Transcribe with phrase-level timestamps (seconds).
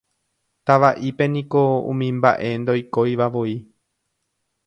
[0.69, 3.55] Tava'ípe niko umi mba'e ndoikoivavoi.